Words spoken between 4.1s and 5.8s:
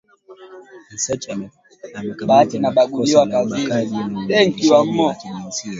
udhalilishaji wa kijinsia